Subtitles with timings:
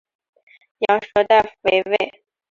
[0.79, 2.23] 羊舌大夫为尉。